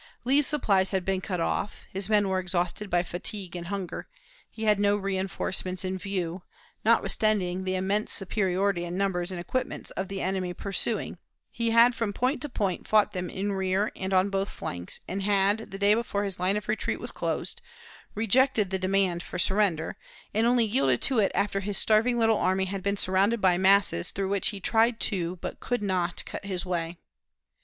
Lee's 0.25 0.47
supplies 0.47 0.89
had 0.89 1.05
been 1.05 1.21
cut 1.21 1.39
off, 1.39 1.85
his 1.91 2.09
men 2.09 2.27
were 2.27 2.39
exhausted 2.39 2.89
by 2.89 3.03
fatigue 3.03 3.55
and 3.55 3.67
hunger; 3.67 4.07
he 4.49 4.63
had 4.63 4.79
no 4.79 4.97
reënforcements 4.99 5.85
in 5.85 5.99
view; 5.99 6.41
notwithstanding 6.83 7.65
the 7.65 7.75
immense 7.75 8.11
superiority 8.11 8.83
in 8.83 8.97
numbers 8.97 9.29
and 9.29 9.39
equipments 9.39 9.91
of 9.91 10.07
the 10.07 10.19
enemy 10.19 10.55
pursuing, 10.55 11.19
he 11.51 11.69
had 11.69 11.93
from 11.93 12.13
point 12.13 12.41
to 12.41 12.49
point 12.49 12.87
fought 12.87 13.13
them 13.13 13.29
in 13.29 13.51
rear 13.51 13.91
and 13.95 14.11
on 14.11 14.31
both 14.31 14.49
flanks, 14.49 15.01
and 15.07 15.21
had, 15.21 15.69
the 15.69 15.77
day 15.77 15.93
before 15.93 16.23
his 16.23 16.39
line 16.39 16.57
of 16.57 16.67
retreat 16.67 16.99
was 16.99 17.11
closed, 17.11 17.61
rejected 18.15 18.71
the 18.71 18.79
demand 18.79 19.21
for 19.21 19.37
surrender, 19.37 19.97
and 20.33 20.47
only 20.47 20.65
yielded 20.65 20.99
to 20.99 21.19
it 21.19 21.31
after 21.35 21.59
his 21.59 21.77
starving 21.77 22.17
little 22.17 22.39
army 22.39 22.65
had 22.65 22.81
been 22.81 22.97
surrounded 22.97 23.39
by 23.39 23.55
masses 23.55 24.09
through 24.09 24.29
which 24.29 24.47
he 24.47 24.59
tried 24.59 24.99
to, 24.99 25.35
but 25.41 25.59
could 25.59 25.83
not, 25.83 26.25
cut 26.25 26.43
his 26.43 26.65
way. 26.65 26.97